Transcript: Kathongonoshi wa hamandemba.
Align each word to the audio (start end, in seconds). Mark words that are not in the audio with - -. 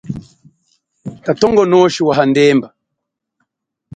Kathongonoshi 1.23 2.01
wa 2.07 2.13
hamandemba. 2.17 2.67